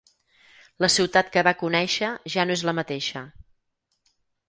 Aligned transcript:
La 0.85 0.89
ciutat 0.93 1.29
que 1.37 1.45
va 1.49 1.55
conèixer 1.61 2.11
ja 2.37 2.49
no 2.49 2.59
és 2.59 2.67
la 2.71 2.77
mateixa. 2.81 3.27